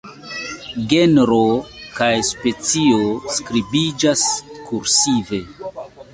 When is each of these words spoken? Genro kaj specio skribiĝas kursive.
Genro 0.93 1.41
kaj 1.99 2.09
specio 2.31 3.13
skribiĝas 3.37 4.27
kursive. 4.71 5.45